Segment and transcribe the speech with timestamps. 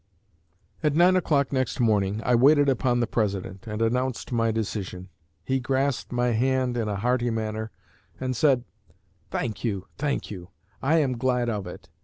[0.81, 5.09] "At nine o'clock next morning, I waited upon the President, and announced my decision.
[5.45, 7.69] He grasped my hand in a hearty manner,
[8.19, 8.63] and said:
[9.29, 10.49] 'Thank you, thank you;
[10.81, 11.87] I am glad of it.